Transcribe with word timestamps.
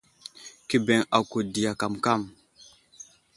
Kə 0.67 0.77
bəŋ 0.85 1.01
ako 1.17 1.37
diya 1.53 1.73
kamkam. 1.79 2.21